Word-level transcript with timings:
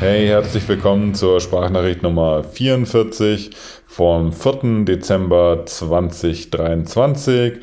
Hey, 0.00 0.28
herzlich 0.28 0.66
willkommen 0.66 1.14
zur 1.14 1.40
Sprachnachricht 1.40 2.02
Nummer 2.02 2.42
44 2.42 3.50
vom 3.84 4.32
4. 4.32 4.86
Dezember 4.86 5.66
2023. 5.66 7.60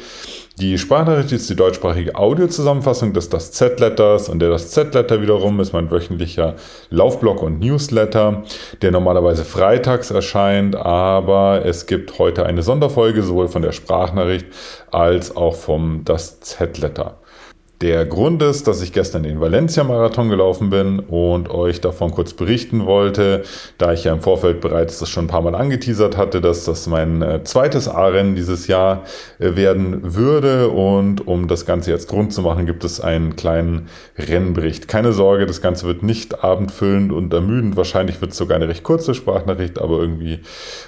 Die 0.60 0.78
Sprachnachricht 0.78 1.32
ist 1.32 1.50
die 1.50 1.56
deutschsprachige 1.56 2.14
Audiozusammenfassung 2.14 3.14
des 3.14 3.30
Das 3.30 3.54
Z-Letters 3.54 4.30
und 4.30 4.38
der 4.38 4.50
Das 4.50 4.70
Z-Letter 4.70 5.20
wiederum 5.24 5.60
ist 5.60 5.74
mein 5.74 5.90
wöchentlicher 5.90 6.58
Laufblog 6.92 7.42
und 7.42 7.60
Newsletter, 7.60 8.44
der 8.84 8.92
normalerweise 8.92 9.44
freitags 9.44 10.12
erscheint, 10.12 10.76
aber 10.76 11.66
es 11.66 11.88
gibt 11.88 12.20
heute 12.20 12.46
eine 12.46 12.62
Sonderfolge 12.62 13.24
sowohl 13.24 13.48
von 13.48 13.64
der 13.64 13.72
Sprachnachricht 13.72 14.46
als 14.92 15.36
auch 15.36 15.56
vom 15.56 16.04
Das 16.06 16.40
Z-Letter. 16.42 17.18
Der 17.82 18.08
Grund 18.08 18.42
ist, 18.42 18.66
dass 18.66 18.82
ich 18.82 18.92
gestern 18.92 19.22
den 19.22 19.40
Valencia-Marathon 19.40 20.30
gelaufen 20.30 20.72
bin 20.72 20.98
und 20.98 21.52
euch 21.52 21.80
davon 21.80 22.10
kurz 22.10 22.34
berichten 22.34 22.88
wollte, 22.88 23.44
da 23.78 23.94
ich 23.94 24.04
ja 24.04 24.14
im 24.14 24.22
Vorfeld 24.22 24.62
bereits 24.62 24.98
das 24.98 25.10
schon 25.10 25.26
ein 25.26 25.28
paar 25.28 25.44
Mal 25.44 25.54
angeteasert 25.54 26.18
hatte, 26.18 26.42
dass 26.42 26.66
das 26.66 26.88
mein 26.88 27.22
äh, 27.22 27.44
zweites 27.44 27.88
A-Rennen 27.88 28.34
dieses 28.34 28.66
Jahr 28.66 29.04
äh, 29.38 29.56
werden 29.56 30.16
würde. 30.16 30.70
Und 30.70 31.28
um 31.28 31.48
das 31.48 31.68
Ganze 31.68 31.92
jetzt 31.92 32.12
rund 32.12 32.34
zu 32.34 32.42
machen, 32.42 32.66
gibt 32.66 32.84
es 32.84 33.00
einen 33.00 33.36
kleinen 33.36 33.90
Rennbericht. 34.18 34.88
Keine 34.88 35.14
Sorge, 35.14 35.46
das 35.46 35.62
Ganze 35.62 35.86
wird 35.86 36.02
nicht 36.02 36.44
abendfüllend 36.44 37.12
und 37.12 37.32
ermüdend. 37.32 37.78
Wahrscheinlich 37.78 38.22
wird 38.22 38.32
es 38.32 38.38
sogar 38.38 38.56
eine 38.56 38.70
recht 38.70 38.82
kurze 38.82 39.14
Sprachnachricht, 39.14 39.78
aber 39.78 40.00
irgendwie 40.00 40.40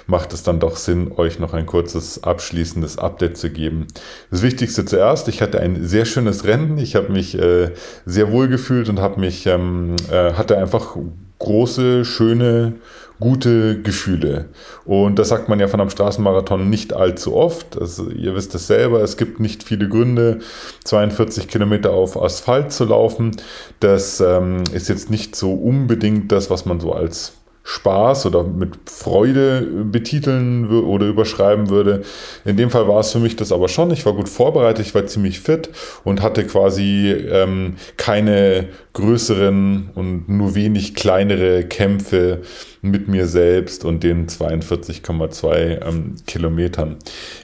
macht 0.08 0.32
es 0.32 0.42
dann 0.42 0.58
doch 0.58 0.74
Sinn, 0.74 1.12
euch 1.16 1.38
noch 1.38 1.54
ein 1.54 1.66
kurzes 1.66 2.24
abschließendes 2.24 2.98
Update 2.98 3.36
zu 3.36 3.48
geben. 3.48 3.86
Das 4.32 4.42
Wichtigste 4.42 4.84
zuerst, 4.84 5.28
ich 5.28 5.40
hatte 5.40 5.60
ein 5.60 5.86
sehr 5.86 6.04
schönes 6.04 6.44
Rennen 6.44 6.79
ich 6.82 6.96
habe 6.96 7.12
mich 7.12 7.38
äh, 7.38 7.70
sehr 8.06 8.32
wohl 8.32 8.48
gefühlt 8.48 8.88
und 8.88 9.00
habe 9.00 9.20
mich 9.20 9.46
ähm, 9.46 9.96
äh, 10.10 10.32
hatte 10.32 10.58
einfach 10.58 10.96
große, 11.38 12.04
schöne, 12.04 12.74
gute 13.18 13.80
Gefühle. 13.82 14.46
Und 14.84 15.18
das 15.18 15.28
sagt 15.28 15.48
man 15.48 15.60
ja 15.60 15.68
von 15.68 15.80
einem 15.80 15.90
Straßenmarathon 15.90 16.68
nicht 16.68 16.92
allzu 16.92 17.34
oft. 17.36 17.78
Also 17.78 18.10
ihr 18.10 18.34
wisst 18.34 18.54
es 18.54 18.66
selber, 18.66 19.02
es 19.02 19.16
gibt 19.16 19.40
nicht 19.40 19.62
viele 19.62 19.88
Gründe, 19.88 20.38
42 20.84 21.48
Kilometer 21.48 21.92
auf 21.92 22.20
Asphalt 22.20 22.72
zu 22.72 22.84
laufen. 22.84 23.36
Das 23.80 24.20
ähm, 24.20 24.64
ist 24.72 24.88
jetzt 24.88 25.10
nicht 25.10 25.36
so 25.36 25.52
unbedingt 25.52 26.32
das, 26.32 26.50
was 26.50 26.64
man 26.64 26.80
so 26.80 26.92
als 26.92 27.34
Spaß 27.70 28.26
oder 28.26 28.42
mit 28.42 28.90
Freude 28.90 29.62
betiteln 29.84 30.68
oder 30.68 31.06
überschreiben 31.06 31.70
würde. 31.70 32.02
In 32.44 32.56
dem 32.56 32.68
Fall 32.68 32.88
war 32.88 32.98
es 32.98 33.12
für 33.12 33.20
mich 33.20 33.36
das 33.36 33.52
aber 33.52 33.68
schon. 33.68 33.92
Ich 33.92 34.04
war 34.04 34.12
gut 34.12 34.28
vorbereitet, 34.28 34.84
ich 34.84 34.94
war 34.94 35.06
ziemlich 35.06 35.38
fit 35.38 35.70
und 36.02 36.20
hatte 36.20 36.44
quasi 36.44 37.12
ähm, 37.12 37.76
keine 37.96 38.68
größeren 38.92 39.90
und 39.94 40.28
nur 40.28 40.56
wenig 40.56 40.96
kleinere 40.96 41.62
Kämpfe 41.62 42.40
mit 42.82 43.08
mir 43.08 43.26
selbst 43.26 43.84
und 43.84 44.02
den 44.02 44.26
42,2 44.26 45.86
ähm, 45.86 46.16
Kilometern. 46.26 46.96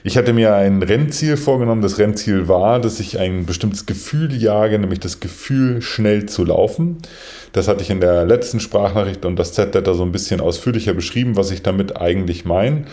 Ich 0.03 0.17
hatte 0.17 0.33
mir 0.33 0.55
ein 0.55 0.83
Rennziel 0.83 1.37
vorgenommen. 1.37 1.81
Das 1.81 1.99
Rennziel 1.99 2.47
war, 2.49 2.81
dass 2.81 2.99
ich 2.99 3.19
ein 3.19 3.45
bestimmtes 3.45 3.85
Gefühl 3.85 4.33
jage, 4.33 4.77
nämlich 4.77 4.99
das 4.99 5.19
Gefühl, 5.19 5.81
schnell 5.81 6.25
zu 6.25 6.43
laufen. 6.43 6.97
Das 7.57 7.67
hatte 7.67 7.81
ich 7.81 7.89
in 7.89 8.01
der 8.01 8.23
letzten 8.23 8.59
Sprachnachricht 8.59 9.25
und 9.25 9.35
das 9.35 9.53
Z-Letter 9.53 9.95
so 9.95 10.03
ein 10.03 10.11
bisschen 10.11 10.41
ausführlicher 10.41 10.93
beschrieben, 10.93 11.35
was 11.37 11.49
ich 11.49 11.63
damit 11.63 11.99
eigentlich 11.99 12.45
meine. 12.45 12.85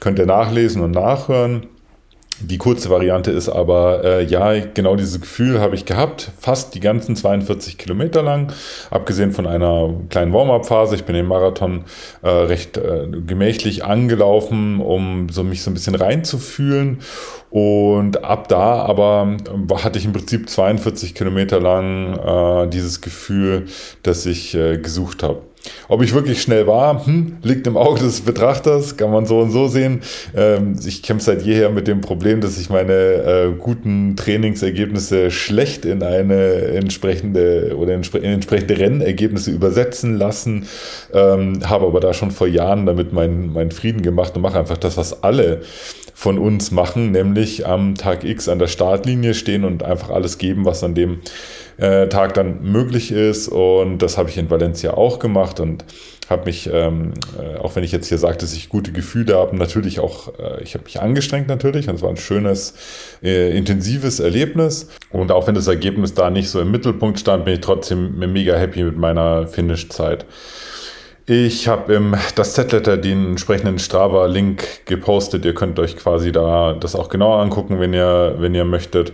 Könnt 0.00 0.18
ihr 0.18 0.26
nachlesen 0.26 0.82
und 0.82 0.90
nachhören. 0.90 1.68
Die 2.40 2.56
kurze 2.56 2.88
Variante 2.88 3.30
ist 3.30 3.50
aber, 3.50 4.02
äh, 4.02 4.24
ja, 4.24 4.54
genau 4.58 4.96
dieses 4.96 5.20
Gefühl 5.20 5.60
habe 5.60 5.74
ich 5.74 5.84
gehabt, 5.84 6.30
fast 6.38 6.74
die 6.74 6.80
ganzen 6.80 7.14
42 7.14 7.76
Kilometer 7.76 8.22
lang, 8.22 8.52
abgesehen 8.90 9.32
von 9.32 9.46
einer 9.46 9.92
kleinen 10.08 10.32
Warm-up-Phase. 10.32 10.94
Ich 10.94 11.04
bin 11.04 11.14
den 11.14 11.26
Marathon 11.26 11.84
äh, 12.22 12.28
recht 12.28 12.78
äh, 12.78 13.08
gemächlich 13.26 13.84
angelaufen, 13.84 14.80
um 14.80 15.28
so 15.28 15.44
mich 15.44 15.62
so 15.62 15.70
ein 15.70 15.74
bisschen 15.74 15.94
reinzufühlen. 15.94 17.00
Und 17.50 18.24
ab 18.24 18.48
da 18.48 18.76
aber 18.84 19.36
hatte 19.82 19.98
ich 19.98 20.04
im 20.04 20.12
Prinzip 20.12 20.48
42 20.48 21.14
Kilometer 21.14 21.60
lang 21.60 22.16
äh, 22.16 22.68
dieses 22.70 23.00
Gefühl, 23.00 23.66
das 24.02 24.24
ich 24.24 24.54
äh, 24.54 24.78
gesucht 24.78 25.22
habe. 25.22 25.42
Ob 25.88 26.02
ich 26.02 26.14
wirklich 26.14 26.40
schnell 26.40 26.66
war, 26.66 27.04
hm, 27.04 27.38
liegt 27.42 27.66
im 27.66 27.76
Auge 27.76 28.00
des 28.00 28.22
Betrachters, 28.22 28.96
kann 28.96 29.10
man 29.10 29.26
so 29.26 29.40
und 29.40 29.50
so 29.50 29.68
sehen. 29.68 30.00
Ähm, 30.36 30.76
ich 30.86 31.02
kämpfe 31.02 31.26
seit 31.26 31.42
jeher 31.42 31.70
mit 31.70 31.88
dem 31.88 32.00
Problem, 32.00 32.40
dass 32.40 32.58
ich 32.58 32.70
meine 32.70 32.92
äh, 32.92 33.52
guten 33.58 34.16
Trainingsergebnisse 34.16 35.30
schlecht 35.30 35.84
in 35.84 36.02
eine 36.02 36.52
entsprechende 36.72 37.76
oder 37.76 37.94
in 37.94 38.24
entsprechende 38.24 38.78
Rennergebnisse 38.78 39.50
übersetzen 39.50 40.16
lassen. 40.16 40.66
Ähm, 41.12 41.60
habe 41.68 41.86
aber 41.86 42.00
da 42.00 42.14
schon 42.14 42.30
vor 42.30 42.46
Jahren 42.46 42.86
damit 42.86 43.12
meinen 43.12 43.52
mein 43.52 43.70
Frieden 43.70 44.02
gemacht 44.02 44.36
und 44.36 44.42
mache 44.42 44.58
einfach 44.58 44.78
das, 44.78 44.96
was 44.96 45.22
alle 45.22 45.60
von 46.20 46.38
uns 46.38 46.70
machen, 46.70 47.12
nämlich 47.12 47.66
am 47.66 47.94
Tag 47.94 48.24
X 48.24 48.48
an 48.50 48.58
der 48.58 48.66
Startlinie 48.66 49.32
stehen 49.32 49.64
und 49.64 49.82
einfach 49.82 50.10
alles 50.10 50.36
geben, 50.36 50.66
was 50.66 50.84
an 50.84 50.94
dem 50.94 51.20
äh, 51.80 52.08
Tag 52.08 52.34
dann 52.34 52.62
möglich 52.62 53.10
ist. 53.10 53.48
Und 53.48 53.98
das 53.98 54.18
habe 54.18 54.28
ich 54.28 54.38
in 54.38 54.50
Valencia 54.50 54.94
auch 54.94 55.18
gemacht 55.18 55.60
und 55.60 55.84
habe 56.28 56.44
mich, 56.44 56.70
ähm, 56.72 57.12
äh, 57.38 57.56
auch 57.58 57.74
wenn 57.74 57.82
ich 57.82 57.90
jetzt 57.90 58.08
hier 58.08 58.18
sage, 58.18 58.38
dass 58.38 58.52
ich 58.52 58.68
gute 58.68 58.92
Gefühle 58.92 59.36
habe, 59.36 59.56
natürlich 59.56 59.98
auch, 59.98 60.28
äh, 60.38 60.62
ich 60.62 60.74
habe 60.74 60.84
mich 60.84 61.00
angestrengt 61.00 61.48
natürlich 61.48 61.88
und 61.88 61.96
es 61.96 62.02
war 62.02 62.10
ein 62.10 62.16
schönes, 62.16 62.74
äh, 63.22 63.56
intensives 63.56 64.20
Erlebnis. 64.20 64.88
Und 65.10 65.32
auch 65.32 65.48
wenn 65.48 65.56
das 65.56 65.66
Ergebnis 65.66 66.14
da 66.14 66.30
nicht 66.30 66.48
so 66.48 66.60
im 66.60 66.70
Mittelpunkt 66.70 67.18
stand, 67.18 67.44
bin 67.44 67.54
ich 67.54 67.60
trotzdem 67.60 68.18
mega 68.18 68.54
happy 68.54 68.84
mit 68.84 68.96
meiner 68.96 69.48
Finish-Zeit. 69.48 70.24
Ich 71.26 71.68
habe 71.68 71.94
im 71.94 72.16
das 72.34 72.54
Z-Letter 72.54 72.96
den 72.96 73.30
entsprechenden 73.30 73.78
Strava-Link 73.78 74.86
gepostet. 74.86 75.44
Ihr 75.44 75.54
könnt 75.54 75.78
euch 75.78 75.96
quasi 75.96 76.32
da 76.32 76.72
das 76.72 76.96
auch 76.96 77.08
genauer 77.08 77.40
angucken, 77.40 77.78
wenn 77.78 77.92
ihr, 77.92 78.36
wenn 78.38 78.54
ihr 78.54 78.64
möchtet. 78.64 79.12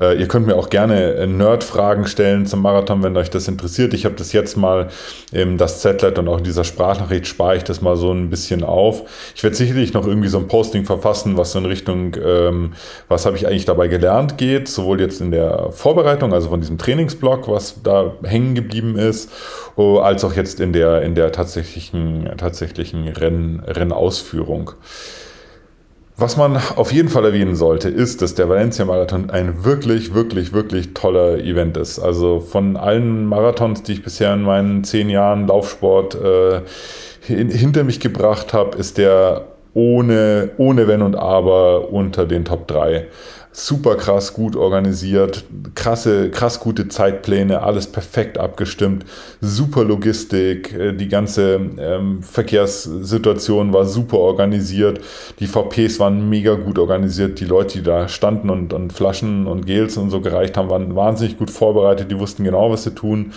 Äh, 0.00 0.18
ihr 0.18 0.28
könnt 0.28 0.46
mir 0.46 0.56
auch 0.56 0.70
gerne 0.70 1.26
Nerd-Fragen 1.26 2.06
stellen 2.06 2.46
zum 2.46 2.62
Marathon, 2.62 3.02
wenn 3.02 3.16
euch 3.16 3.28
das 3.28 3.48
interessiert. 3.48 3.92
Ich 3.92 4.04
habe 4.04 4.14
das 4.14 4.32
jetzt 4.32 4.56
mal 4.56 4.88
im 5.32 5.58
das 5.58 5.80
Z-Letter 5.80 6.20
und 6.22 6.28
auch 6.28 6.38
in 6.38 6.44
dieser 6.44 6.64
Sprachnachricht 6.64 7.26
spare 7.26 7.56
ich 7.56 7.64
das 7.64 7.82
mal 7.82 7.96
so 7.96 8.12
ein 8.12 8.30
bisschen 8.30 8.64
auf. 8.64 9.02
Ich 9.34 9.42
werde 9.42 9.56
sicherlich 9.56 9.92
noch 9.92 10.06
irgendwie 10.06 10.28
so 10.28 10.38
ein 10.38 10.48
Posting 10.48 10.84
verfassen, 10.84 11.36
was 11.36 11.52
so 11.52 11.58
in 11.58 11.66
Richtung, 11.66 12.16
ähm, 12.24 12.72
was 13.08 13.26
habe 13.26 13.36
ich 13.36 13.46
eigentlich 13.46 13.66
dabei 13.66 13.88
gelernt 13.88 14.38
geht, 14.38 14.68
sowohl 14.68 15.00
jetzt 15.00 15.20
in 15.20 15.32
der 15.32 15.70
Vorbereitung, 15.72 16.32
also 16.32 16.48
von 16.48 16.60
diesem 16.60 16.78
Trainingsblock, 16.78 17.48
was 17.48 17.82
da 17.82 18.14
hängen 18.22 18.54
geblieben 18.54 18.96
ist, 18.96 19.30
oh, 19.76 19.98
als 19.98 20.24
auch 20.24 20.34
jetzt 20.34 20.60
in 20.60 20.72
der, 20.72 21.02
in 21.02 21.14
der 21.14 21.30
tatsächlichen 21.30 21.57
tatsächlichen, 21.58 22.30
tatsächlichen 22.36 23.08
Renn, 23.08 23.62
Rennausführung. 23.66 24.72
Was 26.16 26.36
man 26.36 26.56
auf 26.76 26.92
jeden 26.92 27.08
Fall 27.08 27.24
erwähnen 27.24 27.54
sollte, 27.54 27.88
ist, 27.88 28.22
dass 28.22 28.34
der 28.34 28.48
Valencia 28.48 28.84
Marathon 28.84 29.30
ein 29.30 29.64
wirklich, 29.64 30.14
wirklich, 30.14 30.52
wirklich 30.52 30.94
toller 30.94 31.38
Event 31.38 31.76
ist. 31.76 32.00
Also 32.00 32.40
von 32.40 32.76
allen 32.76 33.26
Marathons, 33.26 33.84
die 33.84 33.92
ich 33.92 34.02
bisher 34.02 34.34
in 34.34 34.42
meinen 34.42 34.82
zehn 34.82 35.10
Jahren 35.10 35.46
Laufsport 35.46 36.16
äh, 36.16 36.62
hinter 37.22 37.84
mich 37.84 38.00
gebracht 38.00 38.52
habe, 38.52 38.76
ist 38.78 38.98
der 38.98 39.44
ohne, 39.74 40.50
ohne 40.56 40.88
Wenn 40.88 41.02
und 41.02 41.14
Aber 41.14 41.92
unter 41.92 42.26
den 42.26 42.44
Top 42.44 42.66
3 42.66 43.06
super 43.58 43.96
krass 43.96 44.34
gut 44.34 44.54
organisiert, 44.54 45.44
krasse, 45.74 46.30
krass 46.30 46.60
gute 46.60 46.88
Zeitpläne, 46.88 47.62
alles 47.62 47.88
perfekt 47.88 48.38
abgestimmt, 48.38 49.04
super 49.40 49.84
Logistik, 49.84 50.72
äh, 50.72 50.92
die 50.92 51.08
ganze 51.08 51.60
ähm, 51.78 52.22
Verkehrssituation 52.22 53.72
war 53.72 53.84
super 53.84 54.18
organisiert, 54.18 55.00
die 55.40 55.48
VPs 55.48 55.98
waren 55.98 56.28
mega 56.28 56.54
gut 56.54 56.78
organisiert, 56.78 57.40
die 57.40 57.46
Leute, 57.46 57.78
die 57.78 57.84
da 57.84 58.08
standen 58.08 58.48
und, 58.48 58.72
und 58.72 58.92
Flaschen 58.92 59.48
und 59.48 59.66
Gels 59.66 59.96
und 59.96 60.10
so 60.10 60.20
gereicht 60.20 60.56
haben, 60.56 60.70
waren 60.70 60.94
wahnsinnig 60.94 61.36
gut 61.36 61.50
vorbereitet, 61.50 62.10
die 62.10 62.18
wussten 62.18 62.44
genau, 62.44 62.70
was 62.70 62.84
sie 62.84 62.94
tun. 62.94 63.32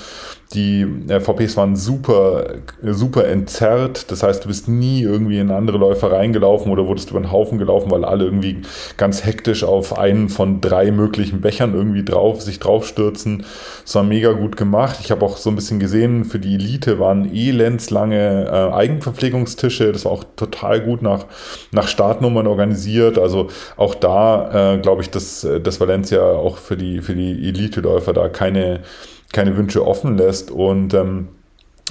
Die 0.54 0.86
äh, 1.08 1.22
VPs 1.22 1.56
waren 1.56 1.76
super, 1.76 2.56
super 2.84 3.28
entzerrt. 3.28 4.12
Das 4.12 4.22
heißt, 4.22 4.44
du 4.44 4.50
bist 4.50 4.68
nie 4.68 5.02
irgendwie 5.02 5.40
in 5.40 5.50
andere 5.50 5.78
Läufer 5.78 6.12
reingelaufen 6.12 6.72
oder 6.72 6.88
wurdest 6.88 7.10
über 7.12 7.22
den 7.22 7.32
Haufen 7.32 7.58
gelaufen, 7.58 7.90
weil 7.90 8.04
alle 8.04 8.26
irgendwie 8.26 8.62
ganz 8.98 9.26
hektisch 9.26 9.64
auf 9.64 9.98
einen 10.12 10.30
von 10.30 10.62
drei 10.62 10.92
möglichen 10.92 11.42
Bechern 11.42 11.74
irgendwie 11.74 12.06
drauf, 12.06 12.42
sich 12.42 12.60
draufstürzen. 12.60 13.46
Das 13.84 13.96
war 13.96 14.04
mega 14.04 14.34
gut 14.34 14.58
gemacht. 14.58 15.00
Ich 15.02 15.12
habe 15.12 15.26
auch 15.26 15.38
so 15.38 15.50
ein 15.50 15.56
bisschen 15.56 15.80
gesehen, 15.80 16.26
für 16.26 16.40
die 16.40 16.54
Elite 16.56 17.00
waren 17.00 17.34
elendslange 17.34 18.46
äh, 18.46 18.74
Eigenverpflegungstische. 18.74 19.92
Das 19.92 20.06
war 20.06 20.12
auch 20.12 20.24
total 20.36 20.82
gut 20.82 21.02
nach, 21.02 21.26
nach 21.72 21.88
Startnummern 21.88 22.46
organisiert. 22.46 23.18
Also 23.18 23.48
auch 23.78 23.96
da 23.96 24.76
äh, 24.76 24.78
glaube 24.80 25.02
ich, 25.02 25.10
dass, 25.10 25.48
dass 25.64 25.80
Valencia 25.80 26.22
auch 26.22 26.58
für 26.58 26.78
die, 26.78 27.02
für 27.02 27.16
die 27.16 27.32
Elite-Läufer 27.48 28.14
da 28.14 28.30
keine 28.30 28.82
keine 29.32 29.58
Wünsche 29.58 29.86
offen 29.86 30.18
lässt. 30.18 30.52
Und 30.52 30.94
ähm, 30.94 31.30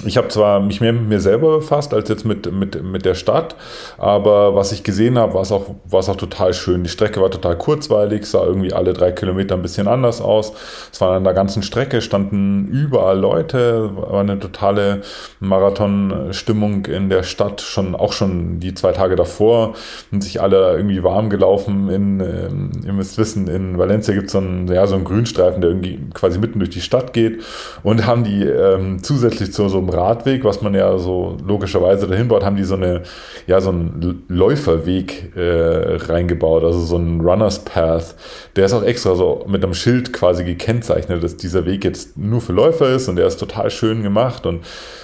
ich 0.05 0.17
habe 0.17 0.27
zwar 0.29 0.59
mich 0.59 0.81
mehr 0.81 0.93
mit 0.93 1.07
mir 1.07 1.19
selber 1.19 1.57
befasst 1.57 1.93
als 1.93 2.09
jetzt 2.09 2.25
mit, 2.25 2.51
mit, 2.51 2.83
mit 2.83 3.05
der 3.05 3.15
Stadt, 3.15 3.55
aber 3.97 4.55
was 4.55 4.71
ich 4.71 4.83
gesehen 4.83 5.17
habe, 5.17 5.33
war 5.33 5.41
es 5.41 5.51
auch, 5.51 5.75
auch 5.91 6.15
total 6.15 6.53
schön. 6.53 6.83
Die 6.83 6.89
Strecke 6.89 7.21
war 7.21 7.29
total 7.29 7.57
kurzweilig, 7.57 8.25
sah 8.25 8.43
irgendwie 8.43 8.73
alle 8.73 8.93
drei 8.93 9.11
Kilometer 9.11 9.55
ein 9.55 9.61
bisschen 9.61 9.87
anders 9.87 10.21
aus. 10.21 10.53
Es 10.91 10.99
war 11.01 11.17
an 11.17 11.23
der 11.23 11.33
ganzen 11.33 11.63
Strecke, 11.63 12.01
standen 12.01 12.67
überall 12.67 13.19
Leute, 13.19 13.95
war 13.95 14.21
eine 14.21 14.39
totale 14.39 15.01
Marathonstimmung 15.39 16.85
in 16.85 17.09
der 17.09 17.23
Stadt, 17.23 17.61
schon 17.61 17.95
auch 17.95 18.13
schon 18.13 18.59
die 18.59 18.73
zwei 18.73 18.91
Tage 18.91 19.15
davor 19.15 19.73
und 20.11 20.23
sich 20.23 20.41
alle 20.41 20.75
irgendwie 20.75 21.03
warm 21.03 21.29
gelaufen. 21.29 21.89
In, 21.89 22.19
ähm, 22.19 22.71
ihr 22.85 22.93
müsst 22.93 23.17
wissen, 23.17 23.47
in 23.47 23.77
Valencia 23.77 24.13
gibt 24.13 24.27
es 24.27 24.31
so 24.31 24.39
einen, 24.39 24.67
ja, 24.67 24.87
so 24.87 24.95
einen 24.95 25.03
Grünstreifen, 25.03 25.61
der 25.61 25.71
irgendwie 25.71 25.99
quasi 26.13 26.39
mitten 26.39 26.59
durch 26.59 26.71
die 26.71 26.81
Stadt 26.81 27.13
geht 27.13 27.43
und 27.83 28.05
haben 28.05 28.23
die 28.23 28.43
ähm, 28.43 29.03
zusätzlich 29.03 29.53
zu 29.53 29.69
so 29.69 29.77
einem 29.77 29.90
Radweg, 29.91 30.43
was 30.43 30.61
man 30.61 30.73
ja 30.73 30.97
so 30.97 31.37
logischerweise 31.45 32.07
dahin 32.07 32.27
baut, 32.27 32.43
haben 32.43 32.55
die 32.55 32.63
so 32.63 32.75
eine, 32.75 33.03
ja, 33.47 33.61
so 33.61 33.69
einen 33.69 34.23
Läuferweg 34.27 35.35
äh, 35.35 35.95
reingebaut, 35.95 36.63
also 36.63 36.79
so 36.79 36.95
einen 36.95 37.21
Runners 37.21 37.59
Path. 37.59 38.15
Der 38.55 38.65
ist 38.65 38.73
auch 38.73 38.83
extra 38.83 39.15
so 39.15 39.45
mit 39.47 39.63
einem 39.63 39.73
Schild 39.73 40.13
quasi 40.13 40.43
gekennzeichnet, 40.43 41.23
dass 41.23 41.37
dieser 41.37 41.65
Weg 41.65 41.83
jetzt 41.83 42.17
nur 42.17 42.41
für 42.41 42.53
Läufer 42.53 42.89
ist 42.89 43.07
und 43.07 43.15
der 43.15 43.27
ist 43.27 43.39
total 43.39 43.69
schön 43.69 44.03
gemacht 44.03 44.45
und 44.45 44.61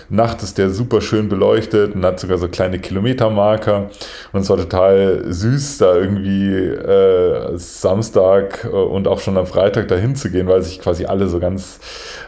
Nacht 0.10 0.42
ist 0.42 0.57
der 0.57 0.69
super 0.69 1.01
schön 1.01 1.28
beleuchtet 1.28 1.94
und 1.94 2.06
hat 2.06 2.19
sogar 2.19 2.38
so 2.38 2.48
kleine 2.48 2.80
Kilometermarker. 2.80 3.89
Und 4.31 4.39
es 4.39 4.50
war 4.50 4.56
total 4.56 5.25
süß, 5.28 5.80
da 5.80 5.95
irgendwie 5.98 6.56
äh, 6.56 7.57
Samstag 7.57 8.63
äh, 8.63 8.68
und 8.69 9.07
auch 9.07 9.19
schon 9.19 9.38
am 9.38 9.48
Freitag 9.48 9.89
dahin 9.89 10.16
zu 10.16 10.30
gehen, 10.31 10.48
weil 10.48 10.62
sich 10.62 10.80
quasi 10.80 11.06
alle 11.06 11.28
so 11.28 11.39
ganz 11.39 11.80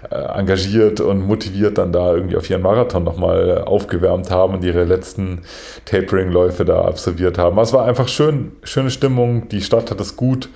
engagiert 0.09 1.01
und 1.01 1.27
motiviert 1.27 1.77
dann 1.77 1.91
da 1.91 2.13
irgendwie 2.13 2.38
auf 2.38 2.50
ihren 2.50 2.61
Marathon 2.61 3.03
nochmal 3.03 3.63
aufgewärmt 3.63 4.31
haben 4.31 4.56
und 4.56 4.63
ihre 4.63 4.83
letzten 4.83 5.41
Tapering-Läufe 5.85 6.65
da 6.65 6.81
absolviert 6.81 7.38
haben. 7.38 7.57
Es 7.59 7.73
war 7.73 7.85
einfach 7.85 8.07
schön, 8.07 8.53
schöne 8.63 8.91
Stimmung. 8.91 9.50
Die 9.50 9.61
Stadt 9.61 9.91
hat 9.91 10.01
es 10.01 10.15
gut 10.15 10.50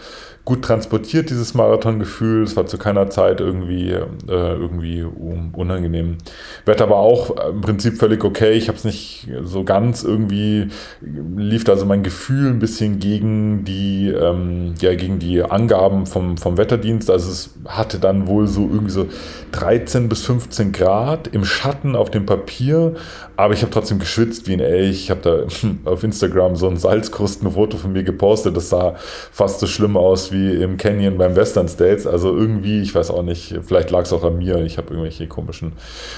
gut 0.46 0.62
transportiert, 0.62 1.30
dieses 1.30 1.54
Marathongefühl. 1.54 2.44
Es 2.44 2.58
war 2.58 2.66
zu 2.66 2.78
keiner 2.78 3.10
Zeit 3.10 3.40
irgendwie, 3.40 3.92
äh, 3.92 4.04
irgendwie 4.28 5.04
unangenehm. 5.04 6.18
Wetter 6.66 6.90
war 6.90 6.98
auch 6.98 7.50
im 7.50 7.62
Prinzip 7.62 7.98
völlig 7.98 8.26
okay. 8.26 8.52
Ich 8.54 8.68
habe 8.68 8.78
es 8.78 8.84
nicht 8.84 9.30
so 9.44 9.64
ganz 9.64 10.04
irgendwie, 10.04 10.68
lief 11.02 11.68
also 11.70 11.86
mein 11.86 12.04
Gefühl 12.04 12.50
ein 12.50 12.60
bisschen 12.60 13.00
gegen 13.00 13.64
die, 13.64 14.10
ähm, 14.10 14.74
ja, 14.82 14.94
gegen 14.96 15.20
die 15.20 15.42
Angaben 15.42 16.06
vom, 16.08 16.38
vom 16.38 16.58
Wetterdienst. 16.58 17.10
Also 17.10 17.32
es 17.32 17.52
hatte 17.66 18.00
dann 18.00 18.28
wohl 18.28 18.48
so 18.48 18.64
irgendwie 18.64 18.92
so 18.92 19.08
13 19.54 20.10
bis 20.10 20.24
15 20.24 20.74
Grad 20.74 21.28
im 21.28 21.46
Schatten 21.46 21.96
auf 21.96 22.12
dem 22.12 22.26
Papier, 22.26 22.96
aber 23.38 23.54
ich 23.54 23.62
habe 23.62 23.72
trotzdem 23.72 23.98
geschwitzt 23.98 24.48
wie 24.48 24.54
ein 24.54 24.60
Elch. 24.60 25.04
Ich 25.04 25.10
habe 25.10 25.22
da 25.22 25.90
auf 25.90 26.04
Instagram 26.04 26.58
so 26.58 26.68
ein 26.68 26.76
Salzkrustenfoto 26.76 27.78
von 27.78 27.94
mir 27.94 28.04
gepostet. 28.04 28.58
Das 28.58 28.68
sah 28.68 28.96
fast 29.32 29.62
so 29.62 29.68
schlimm 29.68 29.96
aus 29.96 30.33
wie 30.34 30.62
im 30.62 30.78
Canyon 30.78 31.18
beim 31.18 31.36
Western 31.36 31.68
States. 31.68 32.06
Also 32.06 32.36
irgendwie, 32.36 32.82
ich 32.82 32.94
weiß 32.94 33.12
auch 33.12 33.24
nicht, 33.24 33.60
vielleicht 33.64 33.92
lag 33.92 34.02
es 34.02 34.14
auch 34.14 34.24
an 34.24 34.40
mir. 34.40 34.58
Ich 34.64 34.78
habe 34.78 34.90
irgendwelche 34.90 35.28
komischen, 35.28 35.74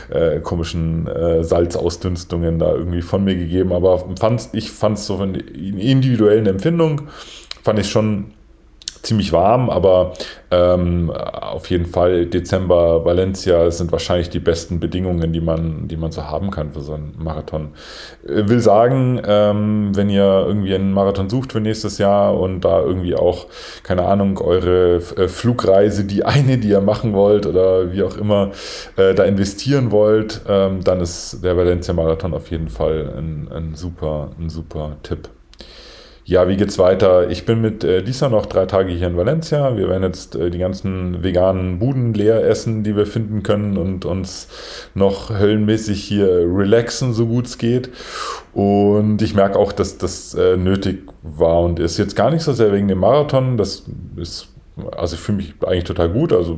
äh, 0.09 0.39
komischen 0.39 1.07
äh, 1.07 1.43
Salzausdünstungen 1.43 2.57
da 2.59 2.73
irgendwie 2.73 3.01
von 3.01 3.23
mir 3.23 3.35
gegeben. 3.35 3.73
Aber 3.73 4.05
fand, 4.19 4.49
ich 4.53 4.71
fand 4.71 4.97
es 4.97 5.05
so 5.05 5.17
von 5.17 5.35
individuellen 5.35 6.47
Empfindung, 6.47 7.01
fand 7.61 7.79
ich 7.79 7.89
schon 7.89 8.34
ziemlich 9.05 9.31
warm, 9.31 9.69
aber 9.69 10.13
ähm, 10.51 11.11
auf 11.11 11.69
jeden 11.69 11.85
Fall 11.85 12.25
Dezember 12.25 13.05
Valencia 13.05 13.69
sind 13.71 13.91
wahrscheinlich 13.91 14.29
die 14.29 14.39
besten 14.39 14.79
Bedingungen, 14.79 15.31
die 15.31 15.41
man, 15.41 15.87
die 15.87 15.97
man 15.97 16.11
so 16.11 16.23
haben 16.23 16.51
kann 16.51 16.71
für 16.71 16.81
so 16.81 16.93
einen 16.93 17.13
Marathon. 17.17 17.69
Ich 18.23 18.47
will 18.49 18.59
sagen, 18.59 19.21
ähm, 19.25 19.95
wenn 19.95 20.09
ihr 20.09 20.45
irgendwie 20.47 20.73
einen 20.75 20.91
Marathon 20.91 21.29
sucht 21.29 21.51
für 21.53 21.61
nächstes 21.61 21.97
Jahr 21.97 22.37
und 22.39 22.61
da 22.61 22.81
irgendwie 22.81 23.15
auch, 23.15 23.47
keine 23.83 24.05
Ahnung, 24.05 24.39
eure 24.39 24.95
äh, 25.17 25.27
Flugreise, 25.27 26.05
die 26.05 26.25
eine, 26.25 26.57
die 26.57 26.69
ihr 26.69 26.81
machen 26.81 27.13
wollt 27.13 27.45
oder 27.45 27.91
wie 27.91 28.03
auch 28.03 28.17
immer, 28.17 28.51
äh, 28.97 29.13
da 29.13 29.23
investieren 29.23 29.91
wollt, 29.91 30.41
ähm, 30.47 30.83
dann 30.83 31.01
ist 31.01 31.43
der 31.43 31.55
Valencia 31.57 31.93
Marathon 31.93 32.33
auf 32.33 32.49
jeden 32.49 32.69
Fall 32.69 33.13
ein, 33.17 33.49
ein 33.51 33.75
super, 33.75 34.31
ein 34.39 34.49
super 34.49 34.97
Tipp. 35.03 35.29
Ja, 36.27 36.47
wie 36.47 36.57
geht's 36.57 36.79
weiter? 36.79 37.29
Ich 37.29 37.45
bin 37.45 37.61
mit 37.61 37.83
äh, 37.83 37.99
Lisa 37.99 38.29
noch 38.29 38.47
drei 38.47 38.65
Tage 38.65 38.91
hier 38.91 39.05
in 39.05 39.15
Valencia. 39.15 39.77
Wir 39.77 39.87
werden 39.87 40.01
jetzt 40.01 40.35
äh, 40.35 40.49
die 40.49 40.57
ganzen 40.57 41.21
veganen 41.21 41.77
Buden 41.77 42.15
leer 42.15 42.43
essen, 42.43 42.83
die 42.83 42.95
wir 42.95 43.05
finden 43.05 43.43
können 43.43 43.77
und 43.77 44.05
uns 44.05 44.47
noch 44.95 45.29
höllenmäßig 45.29 46.03
hier 46.03 46.27
relaxen, 46.27 47.13
so 47.13 47.27
gut 47.27 47.45
es 47.45 47.59
geht. 47.59 47.91
Und 48.55 49.21
ich 49.21 49.35
merke 49.35 49.59
auch, 49.59 49.71
dass 49.71 49.99
das 49.99 50.33
äh, 50.33 50.57
nötig 50.57 51.03
war 51.21 51.61
und 51.61 51.77
ist 51.77 51.99
jetzt 51.99 52.15
gar 52.15 52.31
nicht 52.31 52.41
so 52.41 52.53
sehr 52.53 52.73
wegen 52.73 52.87
dem 52.87 52.99
Marathon. 52.99 53.55
Das 53.55 53.83
ist 54.15 54.47
also 54.95 55.15
ich 55.15 55.21
fühle 55.21 55.37
mich 55.37 55.53
eigentlich 55.65 55.85
total 55.85 56.09
gut. 56.09 56.33
Also 56.33 56.57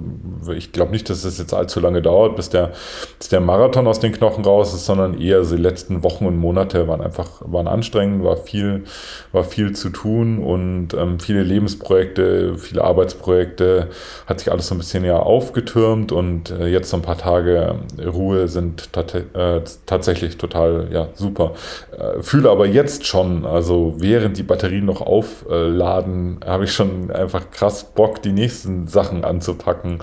ich 0.54 0.72
glaube 0.72 0.92
nicht, 0.92 1.10
dass 1.10 1.24
es 1.24 1.38
jetzt 1.38 1.54
allzu 1.54 1.80
lange 1.80 2.02
dauert, 2.02 2.36
bis 2.36 2.50
der, 2.50 2.72
bis 3.18 3.30
der 3.30 3.40
Marathon 3.40 3.88
aus 3.88 4.00
den 4.00 4.12
Knochen 4.12 4.44
raus 4.44 4.74
ist, 4.74 4.86
sondern 4.86 5.20
eher 5.20 5.44
so 5.44 5.56
die 5.56 5.62
letzten 5.62 6.04
Wochen 6.04 6.26
und 6.26 6.38
Monate 6.38 6.88
waren 6.88 7.02
einfach 7.02 7.42
waren 7.46 7.68
anstrengend, 7.68 8.24
war 8.24 8.38
viel, 8.38 8.84
war 9.32 9.44
viel 9.44 9.74
zu 9.74 9.90
tun 9.90 10.40
und 10.40 10.94
ähm, 10.94 11.20
viele 11.20 11.44
Lebensprojekte, 11.44 12.58
viele 12.58 12.84
Arbeitsprojekte, 12.84 13.90
hat 14.26 14.40
sich 14.40 14.52
alles 14.52 14.68
so 14.68 14.76
ein 14.76 14.80
bisschen 14.80 15.04
ja 15.04 15.18
aufgetürmt 15.18 16.12
und 16.12 16.52
äh, 16.52 16.68
jetzt 16.68 16.90
so 16.90 16.98
ein 16.98 17.04
paar 17.04 17.18
Tage 17.18 17.76
Ruhe 18.06 18.48
sind 18.48 18.94
tat 18.94 19.14
äh, 19.16 19.62
tatsächlich 19.86 20.38
total 20.38 20.88
ja 20.92 21.10
super. 21.14 21.54
Äh, 21.98 22.22
fühle 22.22 22.50
aber 22.50 22.66
jetzt 22.68 23.06
schon, 23.06 23.46
also 23.46 23.96
während 23.98 24.38
die 24.38 24.44
Batterien 24.44 24.86
noch 24.86 25.02
aufladen, 25.02 26.40
habe 26.46 26.66
ich 26.66 26.74
schon 26.74 27.12
einfach 27.12 27.52
krass 27.52 27.84
Bock, 27.84 28.22
die 28.22 28.32
nächsten 28.32 28.88
Sachen 28.88 29.24
anzupacken. 29.24 30.00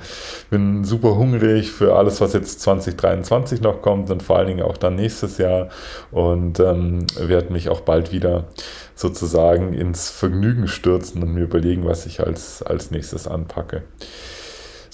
Bin 0.51 0.85
super 0.85 1.17
hungrig 1.17 1.71
für 1.71 1.97
alles, 1.97 2.21
was 2.21 2.33
jetzt 2.33 2.61
2023 2.61 3.61
noch 3.61 3.83
kommt 3.83 4.11
und 4.11 4.23
vor 4.23 4.39
allen 4.39 4.49
Dingen 4.49 4.63
auch 4.63 4.77
dann 4.77 4.97
nächstes 4.97 5.39
Jahr 5.39 5.69
und 6.11 6.61
ähm, 6.61 7.07
werde 7.19 7.53
mich 7.53 7.69
auch 7.69 7.81
bald 7.81 8.13
wieder 8.13 8.45
sozusagen 8.95 9.73
ins 9.73 10.11
Vergnügen 10.11 10.69
stürzen 10.69 11.23
und 11.23 11.35
mir 11.35 11.45
überlegen, 11.45 11.87
was 11.87 12.07
ich 12.07 12.21
als, 12.21 12.63
als 12.63 12.91
nächstes 12.91 13.27
anpacke. 13.27 13.83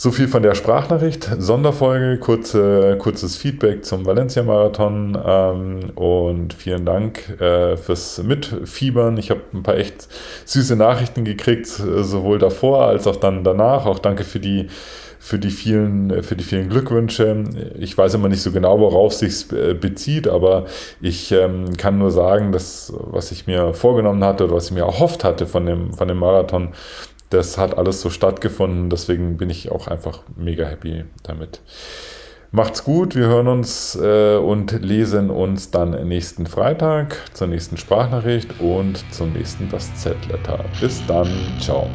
So 0.03 0.13
viel 0.13 0.29
von 0.29 0.43
der 0.43 0.55
Sprachnachricht. 0.55 1.29
Sonderfolge, 1.39 2.19
kurze, 2.19 2.97
kurzes 2.97 3.37
Feedback 3.37 3.85
zum 3.85 4.07
Valencia-Marathon 4.07 5.19
ähm, 5.23 5.91
und 5.95 6.55
vielen 6.55 6.87
Dank 6.87 7.39
äh, 7.39 7.77
fürs 7.77 8.23
Mitfiebern. 8.23 9.19
Ich 9.19 9.29
habe 9.29 9.43
ein 9.53 9.63
paar 9.63 9.77
echt 9.77 10.09
süße 10.47 10.75
Nachrichten 10.75 11.27
gekriegt, 11.27 11.67
sowohl 11.67 12.39
davor 12.39 12.87
als 12.87 13.07
auch 13.07 13.17
dann 13.17 13.45
danach. 13.45 13.85
Auch 13.85 13.99
danke 13.99 14.25
für 14.25 14.41
die 14.41 14.69
für 15.19 15.39
die 15.39 15.51
vielen, 15.51 16.23
für 16.23 16.35
die 16.35 16.45
vielen 16.45 16.71
Glückwünsche. 16.71 17.45
Ich 17.79 17.99
weiß 17.99 18.15
immer 18.15 18.31
nicht 18.31 18.41
so 18.41 18.53
genau, 18.53 18.81
worauf 18.81 19.13
sich 19.13 19.53
äh, 19.53 19.75
bezieht, 19.75 20.29
aber 20.29 20.65
ich 21.03 21.31
ähm, 21.31 21.77
kann 21.77 21.99
nur 21.99 22.11
sagen, 22.11 22.53
dass 22.53 22.91
was 22.97 23.33
ich 23.33 23.47
mir 23.47 23.75
vorgenommen 23.75 24.25
hatte 24.25 24.45
oder 24.45 24.55
was 24.55 24.69
ich 24.69 24.73
mir 24.73 24.85
erhofft 24.85 25.25
hatte 25.25 25.47
von 25.47 25.67
dem, 25.67 25.93
von 25.93 26.09
dem 26.09 26.17
Marathon, 26.17 26.71
das 27.31 27.59
hat 27.59 27.79
alles 27.79 28.01
so 28.01 28.11
stattgefunden. 28.11 28.91
Deswegen 28.91 29.37
bin 29.37 29.51
ich 29.51 29.71
auch 29.71 29.87
einfach 29.87 30.23
mega 30.37 30.67
happy 30.67 31.05
damit. 31.23 31.61
Macht's 32.53 32.83
gut, 32.83 33.15
wir 33.15 33.27
hören 33.27 33.47
uns 33.47 33.95
äh, 33.95 34.37
und 34.37 34.73
lesen 34.83 35.31
uns 35.31 35.71
dann 35.71 36.09
nächsten 36.09 36.47
Freitag 36.47 37.17
zur 37.33 37.47
nächsten 37.47 37.77
Sprachnachricht 37.77 38.61
und 38.61 39.05
zum 39.13 39.33
nächsten 39.33 39.69
Das 39.71 39.95
Z-Letter. 39.95 40.65
Bis 40.81 41.01
dann, 41.07 41.29
ciao. 41.61 41.89